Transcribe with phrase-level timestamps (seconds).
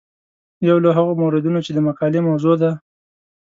[0.67, 2.71] یو له هغو موردونو چې د مقالې موضوع ده.